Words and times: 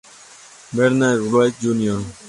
Bernard 0.73 1.19
Glueck, 1.29 1.53
Jr. 1.61 2.01